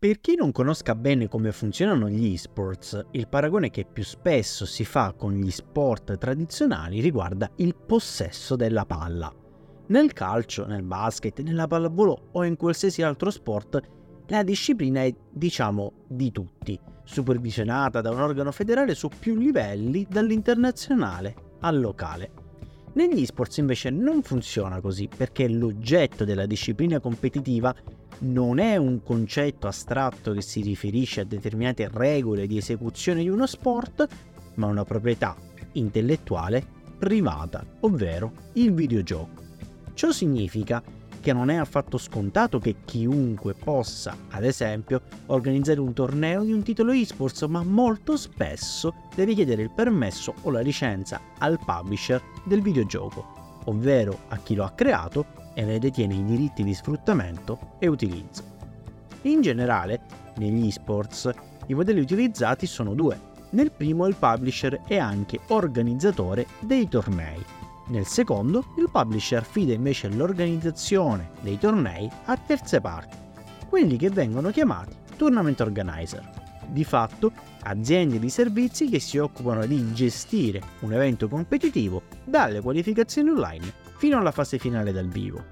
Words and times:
Per 0.00 0.20
chi 0.20 0.36
non 0.36 0.52
conosca 0.52 0.94
bene 0.94 1.26
come 1.26 1.50
funzionano 1.50 2.08
gli 2.08 2.32
esports, 2.32 3.06
il 3.10 3.26
paragone 3.26 3.68
che 3.68 3.84
più 3.84 4.04
spesso 4.04 4.64
si 4.64 4.84
fa 4.84 5.12
con 5.12 5.32
gli 5.32 5.50
sport 5.50 6.16
tradizionali 6.18 7.00
riguarda 7.00 7.50
il 7.56 7.74
possesso 7.74 8.54
della 8.54 8.86
palla. 8.86 9.34
Nel 9.88 10.12
calcio, 10.12 10.66
nel 10.66 10.84
basket, 10.84 11.40
nella 11.40 11.66
pallavolo 11.66 12.28
o 12.30 12.44
in 12.44 12.54
qualsiasi 12.54 13.02
altro 13.02 13.30
sport, 13.30 13.80
la 14.28 14.44
disciplina 14.44 15.02
è, 15.02 15.12
diciamo, 15.32 16.04
di 16.06 16.30
tutti, 16.30 16.78
supervisionata 17.02 18.00
da 18.00 18.12
un 18.12 18.20
organo 18.20 18.52
federale 18.52 18.94
su 18.94 19.08
più 19.08 19.34
livelli, 19.34 20.06
dall'internazionale 20.08 21.34
al 21.62 21.80
locale. 21.80 22.30
Negli 22.92 23.22
esports 23.22 23.56
invece 23.56 23.90
non 23.90 24.22
funziona 24.22 24.80
così 24.80 25.08
perché 25.08 25.48
l'oggetto 25.48 26.24
della 26.24 26.46
disciplina 26.46 27.00
competitiva 27.00 27.74
non 28.20 28.58
è 28.58 28.76
un 28.76 29.02
concetto 29.02 29.66
astratto 29.66 30.32
che 30.32 30.42
si 30.42 30.60
riferisce 30.60 31.20
a 31.20 31.24
determinate 31.24 31.88
regole 31.92 32.46
di 32.46 32.56
esecuzione 32.56 33.22
di 33.22 33.28
uno 33.28 33.46
sport, 33.46 34.06
ma 34.54 34.66
una 34.66 34.84
proprietà 34.84 35.36
intellettuale 35.72 36.64
privata, 36.98 37.64
ovvero 37.80 38.32
il 38.54 38.72
videogioco. 38.72 39.42
Ciò 39.94 40.10
significa 40.10 40.82
che 41.20 41.32
non 41.32 41.50
è 41.50 41.56
affatto 41.56 41.98
scontato 41.98 42.58
che 42.58 42.76
chiunque 42.84 43.54
possa, 43.54 44.16
ad 44.30 44.44
esempio, 44.44 45.02
organizzare 45.26 45.80
un 45.80 45.92
torneo 45.92 46.42
di 46.42 46.52
un 46.52 46.62
titolo 46.62 46.92
esports, 46.92 47.42
ma 47.42 47.62
molto 47.62 48.16
spesso 48.16 48.94
deve 49.14 49.34
chiedere 49.34 49.62
il 49.62 49.70
permesso 49.70 50.34
o 50.42 50.50
la 50.50 50.60
licenza 50.60 51.20
al 51.38 51.58
publisher 51.64 52.22
del 52.44 52.62
videogioco, 52.62 53.60
ovvero 53.64 54.20
a 54.28 54.36
chi 54.38 54.54
lo 54.54 54.64
ha 54.64 54.70
creato 54.70 55.26
e 55.58 55.64
ne 55.64 55.80
detiene 55.80 56.14
i 56.14 56.24
diritti 56.24 56.62
di 56.62 56.72
sfruttamento 56.72 57.72
e 57.80 57.88
utilizzo. 57.88 58.44
In 59.22 59.40
generale, 59.40 60.02
negli 60.36 60.68
esports, 60.68 61.28
i 61.66 61.74
modelli 61.74 61.98
utilizzati 61.98 62.64
sono 62.64 62.94
due. 62.94 63.20
Nel 63.50 63.72
primo 63.72 64.06
il 64.06 64.14
publisher 64.14 64.80
è 64.86 64.98
anche 64.98 65.40
organizzatore 65.48 66.46
dei 66.60 66.86
tornei. 66.86 67.44
Nel 67.88 68.06
secondo, 68.06 68.66
il 68.76 68.88
publisher 68.88 69.40
affida 69.40 69.72
invece 69.72 70.08
l'organizzazione 70.10 71.30
dei 71.40 71.58
tornei 71.58 72.08
a 72.26 72.36
terze 72.36 72.80
parti, 72.80 73.16
quelli 73.68 73.96
che 73.96 74.10
vengono 74.10 74.50
chiamati 74.50 74.94
tournament 75.16 75.60
organizer. 75.60 76.36
Di 76.68 76.84
fatto, 76.84 77.32
aziende 77.62 78.20
di 78.20 78.30
servizi 78.30 78.88
che 78.88 79.00
si 79.00 79.18
occupano 79.18 79.66
di 79.66 79.92
gestire 79.92 80.62
un 80.80 80.92
evento 80.92 81.26
competitivo 81.26 82.02
dalle 82.24 82.60
qualificazioni 82.60 83.30
online 83.30 83.87
fino 83.98 84.16
alla 84.16 84.30
fase 84.30 84.58
finale 84.58 84.92
dal 84.92 85.08
vivo. 85.08 85.44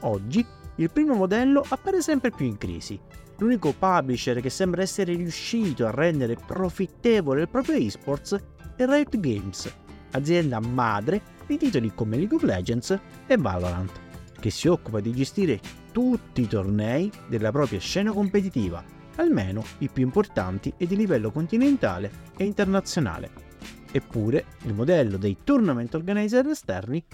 Oggi 0.00 0.44
il 0.76 0.90
primo 0.90 1.14
modello 1.14 1.62
appare 1.68 2.00
sempre 2.00 2.30
più 2.30 2.46
in 2.46 2.56
crisi. 2.56 2.98
L'unico 3.38 3.72
publisher 3.78 4.40
che 4.40 4.50
sembra 4.50 4.82
essere 4.82 5.14
riuscito 5.14 5.86
a 5.86 5.90
rendere 5.90 6.34
profittevole 6.34 7.42
il 7.42 7.48
proprio 7.48 7.76
esports 7.76 8.36
è 8.76 8.84
Riot 8.86 9.18
Games, 9.18 9.72
azienda 10.12 10.60
madre 10.60 11.20
di 11.46 11.58
titoli 11.58 11.92
come 11.94 12.16
League 12.16 12.36
of 12.36 12.42
Legends 12.42 12.98
e 13.26 13.36
Valorant, 13.36 13.92
che 14.38 14.50
si 14.50 14.68
occupa 14.68 15.00
di 15.00 15.12
gestire 15.12 15.60
tutti 15.92 16.42
i 16.42 16.48
tornei 16.48 17.10
della 17.28 17.50
propria 17.50 17.78
scena 17.78 18.12
competitiva, 18.12 18.82
almeno 19.16 19.62
i 19.78 19.88
più 19.88 20.04
importanti 20.04 20.72
e 20.76 20.86
di 20.86 20.96
livello 20.96 21.30
continentale 21.30 22.10
e 22.36 22.44
internazionale. 22.44 23.48
Eppure 23.92 24.44
il 24.62 24.72
modello 24.72 25.16
dei 25.16 25.36
tournament 25.42 25.92
organizer 25.94 26.46
esterni 26.46 27.04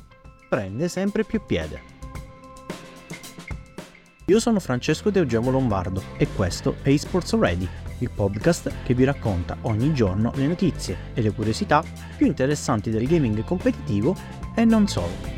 prende 0.48 0.88
sempre 0.88 1.24
più 1.24 1.40
piede. 1.44 1.94
Io 4.26 4.40
sono 4.40 4.58
Francesco 4.58 5.10
De 5.10 5.20
Eugenio 5.20 5.50
Lombardo 5.50 6.02
e 6.16 6.26
questo 6.34 6.76
è 6.82 6.88
eSports 6.88 7.38
Ready, 7.38 7.68
il 7.98 8.10
podcast 8.10 8.72
che 8.82 8.92
vi 8.92 9.04
racconta 9.04 9.56
ogni 9.62 9.94
giorno 9.94 10.32
le 10.34 10.48
notizie 10.48 10.96
e 11.14 11.22
le 11.22 11.30
curiosità 11.30 11.84
più 12.16 12.26
interessanti 12.26 12.90
del 12.90 13.06
gaming 13.06 13.44
competitivo 13.44 14.16
e 14.54 14.64
non 14.64 14.88
solo. 14.88 15.34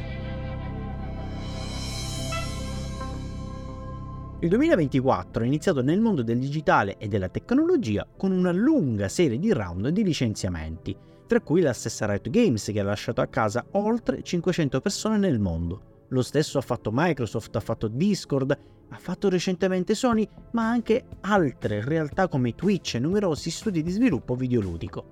Il 4.40 4.48
2024 4.50 5.42
è 5.42 5.46
iniziato 5.46 5.82
nel 5.82 6.00
mondo 6.00 6.22
del 6.22 6.38
digitale 6.38 6.96
e 6.96 7.08
della 7.08 7.28
tecnologia 7.28 8.06
con 8.16 8.30
una 8.30 8.52
lunga 8.52 9.08
serie 9.08 9.38
di 9.38 9.52
round 9.52 9.88
di 9.88 10.04
licenziamenti, 10.04 10.96
tra 11.28 11.42
cui 11.42 11.60
la 11.60 11.74
stessa 11.74 12.06
Riot 12.06 12.30
Games 12.30 12.70
che 12.72 12.80
ha 12.80 12.84
lasciato 12.84 13.20
a 13.20 13.26
casa 13.26 13.64
oltre 13.72 14.22
500 14.22 14.80
persone 14.80 15.18
nel 15.18 15.38
mondo. 15.38 16.06
Lo 16.08 16.22
stesso 16.22 16.56
ha 16.56 16.62
fatto 16.62 16.90
Microsoft, 16.90 17.54
ha 17.54 17.60
fatto 17.60 17.86
Discord, 17.86 18.58
ha 18.88 18.96
fatto 18.96 19.28
recentemente 19.28 19.94
Sony, 19.94 20.26
ma 20.52 20.70
anche 20.70 21.04
altre 21.20 21.84
realtà 21.84 22.28
come 22.28 22.54
Twitch 22.54 22.94
e 22.94 22.98
numerosi 22.98 23.50
studi 23.50 23.82
di 23.82 23.90
sviluppo 23.90 24.34
videoludico. 24.34 25.04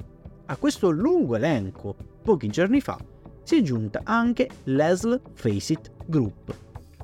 A 0.47 0.57
questo 0.57 0.89
lungo 0.89 1.37
elenco, 1.37 1.95
pochi 2.23 2.49
giorni 2.49 2.81
fa, 2.81 2.99
si 3.43 3.59
è 3.59 3.63
giunta 3.63 4.01
anche 4.03 4.49
l'ESL 4.65 5.21
Faceit 5.35 5.91
Group, 6.07 6.57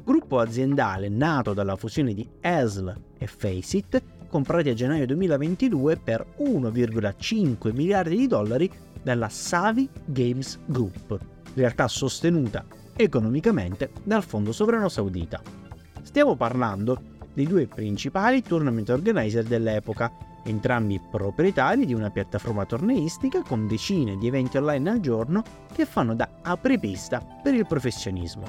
gruppo 0.03 0.39
aziendale 0.39 1.11
nato 1.11 1.53
dalla 1.53 1.77
fusione 1.77 2.15
di 2.15 2.27
ESL 2.41 2.97
e 3.19 3.27
Faceit, 3.27 4.03
comprati 4.31 4.71
a 4.71 4.75
gennaio 4.75 5.05
2022 5.05 5.99
per 5.99 6.25
1,5 6.39 7.75
miliardi 7.75 8.17
di 8.17 8.27
dollari 8.27 8.71
dalla 9.03 9.29
Savi 9.29 9.89
Games 10.05 10.59
Group, 10.67 11.19
realtà 11.55 11.89
sostenuta 11.89 12.65
economicamente 12.97 13.91
dal 14.03 14.23
fondo 14.23 14.53
sovrano 14.53 14.89
saudita. 14.89 15.41
Stiamo 16.03 16.37
parlando 16.37 17.11
dei 17.33 17.47
due 17.47 17.67
principali 17.67 18.43
tournament 18.43 18.89
organizer 18.91 19.45
dell'epoca, 19.45 20.13
entrambi 20.45 21.01
proprietari 21.11 21.87
di 21.87 21.95
una 21.95 22.11
piattaforma 22.11 22.67
torneistica 22.67 23.43
con 23.43 23.67
decine 23.67 24.17
di 24.17 24.27
eventi 24.27 24.57
online 24.57 24.91
al 24.91 25.01
giorno 25.01 25.43
che 25.73 25.87
fanno 25.87 26.15
da 26.15 26.29
apripista 26.43 27.25
per 27.43 27.55
il 27.55 27.67
professionismo. 27.67 28.45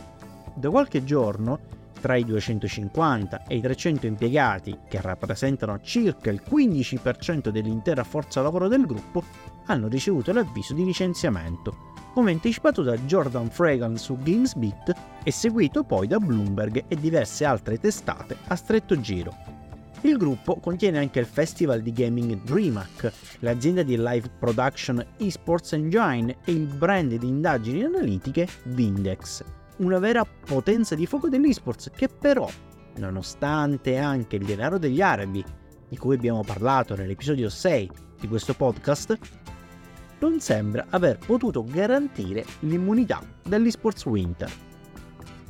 Da 0.55 0.69
qualche 0.69 1.03
giorno, 1.03 1.59
tra 2.03 2.17
i 2.17 2.25
250 2.25 3.43
e 3.47 3.55
i 3.55 3.61
300 3.61 4.07
impiegati, 4.07 4.77
che 4.89 4.99
rappresentano 4.99 5.79
circa 5.79 6.29
il 6.31 6.43
15% 6.45 7.47
dell'intera 7.47 8.03
forza 8.03 8.41
lavoro 8.41 8.67
del 8.67 8.85
gruppo, 8.85 9.23
hanno 9.67 9.87
ricevuto 9.87 10.33
l'avviso 10.33 10.73
di 10.73 10.83
licenziamento, 10.83 11.93
come 12.13 12.31
anticipato 12.31 12.83
da 12.83 12.97
Jordan 12.97 13.49
Fragan 13.49 13.95
su 13.95 14.17
GamesBeat 14.17 14.93
e 15.23 15.31
seguito 15.31 15.85
poi 15.85 16.07
da 16.07 16.19
Bloomberg 16.19 16.83
e 16.89 16.95
diverse 16.97 17.45
altre 17.45 17.79
testate 17.79 18.35
a 18.47 18.55
stretto 18.57 18.99
giro. 18.99 19.33
Il 20.01 20.17
gruppo 20.17 20.57
contiene 20.57 20.97
anche 20.97 21.21
il 21.21 21.25
festival 21.25 21.81
di 21.81 21.93
gaming 21.93 22.43
DreamHack, 22.43 23.13
l'azienda 23.39 23.81
di 23.81 23.95
live 23.95 24.29
production 24.37 25.01
eSports 25.15 25.71
Engine 25.71 26.35
e 26.43 26.51
il 26.51 26.65
brand 26.65 27.15
di 27.15 27.27
indagini 27.29 27.81
analitiche 27.85 28.45
Vindex, 28.63 29.62
una 29.77 29.99
vera 29.99 30.25
potenza 30.25 30.95
di 30.95 31.05
fuoco 31.05 31.29
dell'esports 31.29 31.89
che 31.95 32.07
però, 32.07 32.49
nonostante 32.97 33.97
anche 33.97 34.35
il 34.35 34.45
denaro 34.45 34.77
degli 34.77 35.01
arabi, 35.01 35.43
di 35.89 35.97
cui 35.97 36.15
abbiamo 36.15 36.43
parlato 36.43 36.95
nell'episodio 36.95 37.49
6 37.49 37.89
di 38.19 38.27
questo 38.27 38.53
podcast, 38.53 39.17
non 40.19 40.39
sembra 40.39 40.85
aver 40.89 41.17
potuto 41.17 41.63
garantire 41.63 42.45
l'immunità 42.59 43.21
dall'esports 43.43 44.05
winter. 44.05 44.51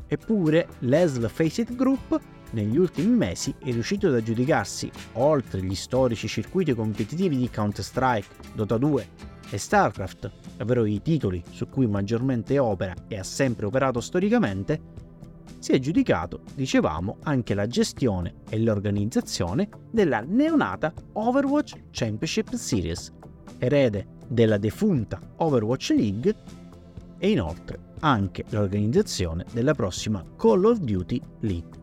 Eppure 0.07 0.67
l'ESL 0.79 1.29
Faceit 1.29 1.75
Group 1.75 2.19
negli 2.53 2.77
ultimi 2.77 3.15
mesi 3.15 3.53
è 3.59 3.71
riuscito 3.71 4.07
ad 4.07 4.15
aggiudicarsi, 4.15 4.89
oltre 5.13 5.61
gli 5.61 5.75
storici 5.75 6.27
circuiti 6.27 6.73
competitivi 6.73 7.37
di 7.37 7.49
Counter-Strike, 7.49 8.27
Dota 8.53 8.77
2 8.77 9.07
e 9.49 9.57
StarCraft, 9.57 10.31
ovvero 10.61 10.85
i 10.85 11.01
titoli 11.01 11.43
su 11.49 11.67
cui 11.67 11.87
maggiormente 11.87 12.57
opera 12.57 12.93
e 13.07 13.17
ha 13.17 13.23
sempre 13.23 13.65
operato 13.65 13.99
storicamente, 13.99 15.01
si 15.59 15.71
è 15.71 15.75
aggiudicato, 15.75 16.41
dicevamo, 16.55 17.17
anche 17.23 17.53
la 17.53 17.67
gestione 17.67 18.35
e 18.49 18.59
l'organizzazione 18.59 19.69
della 19.89 20.21
neonata 20.21 20.93
Overwatch 21.13 21.85
Championship 21.91 22.53
Series, 22.53 23.11
erede 23.57 24.07
della 24.27 24.57
defunta 24.57 25.19
Overwatch 25.37 25.89
League 25.91 26.35
e 27.17 27.29
inoltre 27.29 27.91
anche 27.99 28.43
l'organizzazione 28.49 29.45
della 29.53 29.73
prossima 29.73 30.23
Call 30.35 30.65
of 30.65 30.79
Duty 30.79 31.21
League. 31.39 31.82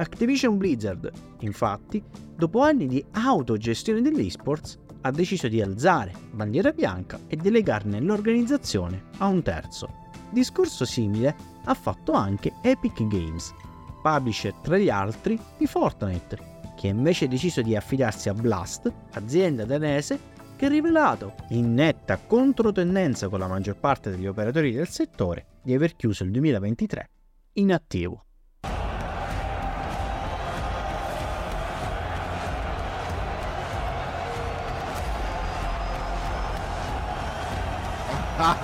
Activision 0.00 0.56
Blizzard, 0.56 1.12
infatti, 1.40 2.02
dopo 2.34 2.62
anni 2.62 2.86
di 2.86 3.04
autogestione 3.10 4.00
dell'esports, 4.00 4.78
ha 5.02 5.10
deciso 5.10 5.46
di 5.46 5.60
alzare 5.60 6.14
bandiera 6.32 6.72
bianca 6.72 7.18
e 7.26 7.36
delegarne 7.36 8.00
l'organizzazione 8.00 9.08
a 9.18 9.26
un 9.26 9.42
terzo. 9.42 10.08
Discorso 10.30 10.86
simile 10.86 11.36
ha 11.64 11.74
fatto 11.74 12.12
anche 12.12 12.54
Epic 12.62 13.06
Games, 13.08 13.52
publisher 14.02 14.54
tra 14.62 14.78
gli 14.78 14.88
altri 14.88 15.38
di 15.58 15.66
Fortnite, 15.66 16.38
che 16.76 16.86
invece 16.86 17.26
ha 17.26 17.28
deciso 17.28 17.60
di 17.60 17.76
affidarsi 17.76 18.30
a 18.30 18.34
Blast, 18.34 18.90
azienda 19.12 19.66
danese 19.66 20.18
che 20.56 20.64
ha 20.64 20.70
rivelato, 20.70 21.34
in 21.50 21.74
netta 21.74 22.16
controtendenza 22.16 23.28
con 23.28 23.38
la 23.38 23.48
maggior 23.48 23.76
parte 23.76 24.10
degli 24.10 24.26
operatori 24.26 24.72
del 24.72 24.88
settore, 24.88 25.58
di 25.62 25.74
aver 25.74 25.94
chiuso 25.94 26.24
il 26.24 26.30
2023 26.30 27.10
in 27.54 27.72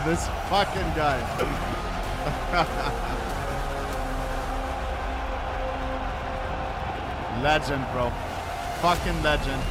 this 0.06 0.28
fucking 0.48 0.94
guy. 0.94 1.18
legend, 7.42 7.84
bro. 7.92 8.10
Fucking 8.80 9.22
legend. 9.22 9.62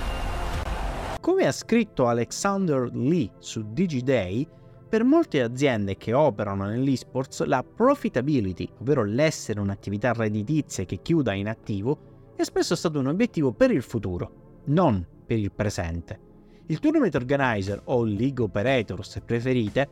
Come 1.22 1.48
ha 1.48 1.52
scritto 1.52 2.08
Alexander 2.08 2.94
Lee 2.94 3.32
su 3.40 3.64
DigiDay, 3.72 4.48
per 4.88 5.04
molte 5.04 5.42
aziende 5.42 5.96
che 5.96 6.14
operano 6.14 6.66
nell'esports 6.66 7.44
la 7.46 7.64
profitability, 7.64 8.70
ovvero 8.80 9.04
l'essere 9.04 9.62
un'attività 9.62 10.14
redditizia 10.14 10.84
che 10.84 11.02
chiuda 11.02 11.34
in 11.34 11.48
attivo, 11.48 12.34
è 12.36 12.44
spesso 12.44 12.76
stato 12.76 13.00
un 13.00 13.08
obiettivo 13.08 13.54
per 13.54 13.72
il 13.72 13.82
futuro, 13.82 14.60
non 14.66 15.04
per 15.26 15.40
il 15.40 15.52
presente. 15.52 16.20
Il 16.68 16.80
Tournament 16.80 17.16
Organizer 17.16 17.82
o 17.86 18.04
League 18.04 18.44
Operator 18.44 19.06
se 19.06 19.22
preferite, 19.22 19.88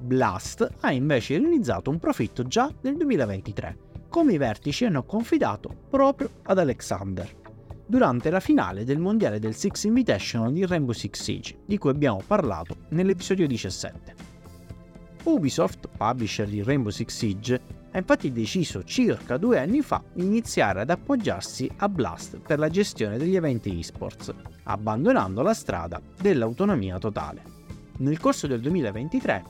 Blast 0.00 0.68
ha 0.80 0.92
invece 0.92 1.38
realizzato 1.38 1.90
un 1.90 1.98
profitto 1.98 2.44
già 2.44 2.72
nel 2.82 2.96
2023, 2.96 3.78
come 4.08 4.34
i 4.34 4.38
vertici 4.38 4.84
hanno 4.84 5.04
confidato 5.04 5.74
proprio 5.90 6.30
ad 6.44 6.58
Alexander 6.58 7.46
durante 7.88 8.28
la 8.28 8.40
finale 8.40 8.84
del 8.84 8.98
mondiale 8.98 9.38
del 9.38 9.54
Six 9.54 9.84
Invitational 9.84 10.52
di 10.52 10.66
Rainbow 10.66 10.92
Six 10.92 11.22
Siege, 11.22 11.58
di 11.64 11.78
cui 11.78 11.90
abbiamo 11.90 12.22
parlato 12.26 12.76
nell'episodio 12.90 13.46
17. 13.46 14.14
Ubisoft, 15.24 15.88
publisher 15.96 16.46
di 16.46 16.62
Rainbow 16.62 16.90
Six 16.90 17.16
Siege, 17.16 17.60
ha 17.90 17.98
infatti 17.98 18.30
deciso 18.30 18.84
circa 18.84 19.38
due 19.38 19.58
anni 19.58 19.80
fa 19.80 20.02
di 20.12 20.22
iniziare 20.22 20.82
ad 20.82 20.90
appoggiarsi 20.90 21.70
a 21.78 21.88
Blast 21.88 22.38
per 22.38 22.58
la 22.58 22.68
gestione 22.68 23.16
degli 23.16 23.36
eventi 23.36 23.78
esports, 23.78 24.34
abbandonando 24.64 25.40
la 25.40 25.54
strada 25.54 26.00
dell'autonomia 26.20 26.98
totale. 26.98 27.42
Nel 27.98 28.20
corso 28.20 28.46
del 28.46 28.60
2023, 28.60 29.44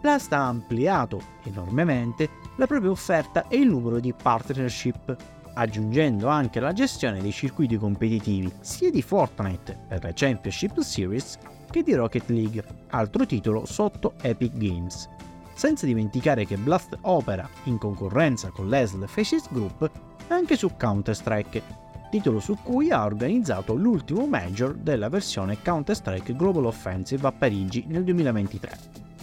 Blast 0.00 0.32
ha 0.32 0.46
ampliato 0.46 1.20
enormemente 1.44 2.30
la 2.56 2.66
propria 2.66 2.90
offerta 2.90 3.48
e 3.48 3.56
il 3.56 3.68
numero 3.68 3.98
di 4.00 4.12
partnership 4.12 5.16
aggiungendo 5.54 6.28
anche 6.28 6.60
la 6.60 6.72
gestione 6.72 7.20
dei 7.20 7.32
circuiti 7.32 7.76
competitivi 7.76 8.50
sia 8.60 8.90
di 8.90 9.02
Fortnite 9.02 9.76
per 9.88 10.04
la 10.04 10.12
Championship 10.14 10.78
Series 10.80 11.36
che 11.68 11.82
di 11.82 11.94
Rocket 11.94 12.28
League, 12.28 12.64
altro 12.90 13.26
titolo 13.26 13.66
sotto 13.66 14.14
Epic 14.22 14.52
Games. 14.56 15.08
Senza 15.54 15.84
dimenticare 15.84 16.46
che 16.46 16.56
Blast 16.56 16.96
opera 17.02 17.48
in 17.64 17.78
concorrenza 17.78 18.50
con 18.50 18.68
l'ESL 18.68 19.08
Faces 19.08 19.50
Group 19.50 19.90
anche 20.28 20.56
su 20.56 20.70
Counter-Strike, 20.76 21.62
titolo 22.10 22.38
su 22.38 22.56
cui 22.62 22.90
ha 22.90 23.04
organizzato 23.04 23.74
l'ultimo 23.74 24.26
major 24.26 24.74
della 24.74 25.08
versione 25.08 25.60
Counter-Strike 25.60 26.36
Global 26.36 26.66
Offensive 26.66 27.26
a 27.26 27.32
Parigi 27.32 27.84
nel 27.88 28.04
2023, 28.04 28.78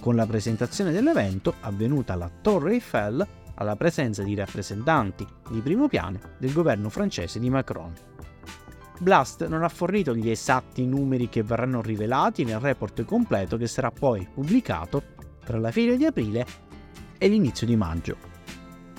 con 0.06 0.16
la 0.16 0.28
presentazione 0.28 0.92
dell'evento 0.92 1.56
avvenuta 1.62 2.14
alla 2.14 2.30
Torre 2.30 2.74
Eiffel 2.74 3.28
alla 3.56 3.76
presenza 3.76 4.22
di 4.22 4.36
rappresentanti 4.36 5.26
di 5.50 5.62
primo 5.62 5.88
piano 5.88 6.20
del 6.38 6.54
governo 6.54 6.90
francese 6.90 7.40
di 7.40 7.50
Macron. 7.50 7.92
Blast 9.00 9.48
non 9.48 9.64
ha 9.64 9.68
fornito 9.68 10.16
gli 10.16 10.30
esatti 10.30 10.86
numeri 10.86 11.28
che 11.28 11.42
verranno 11.42 11.82
rivelati 11.82 12.44
nel 12.44 12.60
report 12.60 13.04
completo 13.04 13.58
che 13.58 13.66
sarà 13.66 13.90
poi 13.90 14.28
pubblicato 14.32 15.02
tra 15.44 15.58
la 15.58 15.72
fine 15.72 15.98
di 15.98 16.06
aprile 16.06 16.46
e 17.18 17.28
l'inizio 17.28 17.66
di 17.66 17.76
maggio. 17.76 18.16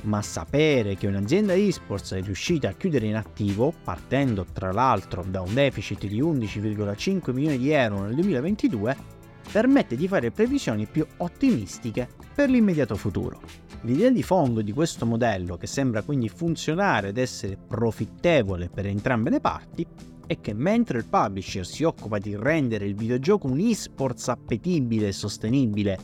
Ma 0.03 0.21
sapere 0.23 0.97
che 0.97 1.07
un'azienda 1.07 1.55
esports 1.55 2.15
è 2.15 2.21
riuscita 2.21 2.71
a 2.71 2.73
chiudere 2.73 3.07
in 3.07 3.15
attivo, 3.15 3.73
partendo 3.85 4.45
tra 4.53 4.73
l'altro 4.73 5.25
da 5.25 5.41
un 5.41 5.55
deficit 5.55 6.05
di 6.09 6.21
11,5 6.21 7.33
milioni 7.33 7.59
di 7.59 7.71
euro 7.71 8.03
nel 8.03 8.15
2022, 8.17 9.15
permette 9.51 9.97
di 9.97 10.09
fare 10.09 10.31
previsioni 10.31 10.87
più 10.87 11.07
ottimistiche 11.19 12.09
per 12.35 12.51
l'immediato 12.51 12.97
futuro. 12.97 13.41
L'idea 13.83 14.11
di 14.11 14.23
fondo 14.23 14.63
di 14.63 14.73
questo 14.73 15.07
modello, 15.07 15.57
che 15.57 15.67
sembra 15.67 16.03
quindi 16.03 16.29
funzionare 16.29 17.09
ed 17.09 17.19
essere 17.19 17.57
profittevole 17.57 18.69
per 18.69 18.87
entrambe 18.87 19.31
le 19.31 19.41
parti, 19.41 19.87
è 20.27 20.41
che 20.41 20.53
mentre 20.53 20.99
il 20.99 21.07
publisher 21.07 21.65
si 21.65 21.85
occupa 21.85 22.19
di 22.19 22.37
rendere 22.37 22.87
il 22.87 22.95
videogioco 22.95 23.47
un 23.47 23.61
esports 23.61 24.29
appetibile 24.29 25.09
e 25.09 25.13
sostenibile 25.13 25.99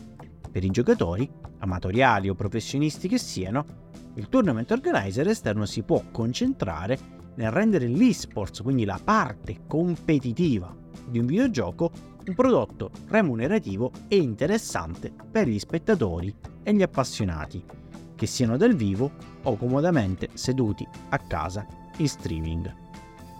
per 0.51 0.65
i 0.65 0.71
giocatori, 0.71 1.29
amatoriali 1.59 2.29
o 2.29 2.35
professionisti 2.35 3.09
che 3.09 3.19
siano, 3.19 3.65
il 4.15 4.29
tournament 4.29 4.71
organizer 4.71 5.27
esterno 5.27 5.65
si 5.65 5.83
può 5.83 6.03
concentrare 6.13 6.99
nel 7.35 7.51
rendere 7.51 7.89
l'esports, 7.89 8.61
quindi 8.61 8.85
la 8.85 9.01
parte 9.03 9.63
competitiva 9.67 10.77
di 11.09 11.19
un 11.19 11.27
videogioco, 11.27 11.91
un 12.27 12.35
prodotto 12.35 12.91
remunerativo 13.09 13.91
e 14.09 14.17
interessante 14.17 15.13
per 15.31 15.49
gli 15.49 15.59
spettatori 15.59 16.35
e 16.63 16.75
gli 16.75 16.83
appassionati, 16.83 17.65
che 18.15 18.27
siano 18.27 18.57
dal 18.57 18.75
vivo 18.75 19.13
o 19.43 19.57
comodamente 19.57 20.29
seduti 20.35 20.87
a 21.09 21.19
casa 21.19 21.67
in 21.97 22.09
streaming. 22.09 22.75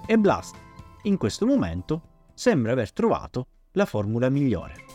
E 0.07 0.19
Blast, 0.19 0.57
in 1.03 1.17
questo 1.17 1.47
momento, 1.47 2.03
sembra 2.35 2.73
aver 2.73 2.93
trovato 2.93 3.47
la 3.73 3.87
formula 3.87 4.29
migliore. 4.29 4.92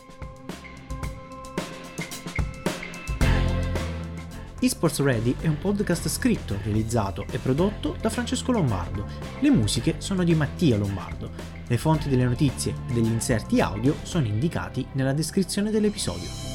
eSports 4.60 5.00
Ready 5.00 5.36
è 5.40 5.46
un 5.46 5.58
podcast 5.58 6.08
scritto, 6.08 6.58
realizzato 6.64 7.24
e 7.30 7.38
prodotto 7.38 7.96
da 8.00 8.10
Francesco 8.10 8.50
Lombardo. 8.50 9.06
Le 9.40 9.50
musiche 9.50 9.96
sono 9.98 10.24
di 10.24 10.34
Mattia 10.34 10.76
Lombardo. 10.76 11.30
Le 11.66 11.78
fonti 11.78 12.08
delle 12.08 12.24
notizie 12.24 12.74
e 12.88 12.92
degli 12.92 13.06
inserti 13.06 13.60
audio 13.60 13.94
sono 14.02 14.26
indicati 14.26 14.86
nella 14.92 15.12
descrizione 15.12 15.70
dell'episodio. 15.70 16.47